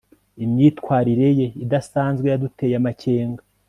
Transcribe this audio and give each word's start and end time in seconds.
imyitwarire 0.43 1.27
ye 1.39 1.47
idasanzwe 1.63 2.27
yaduteye 2.29 2.75
amakenga 2.81 3.41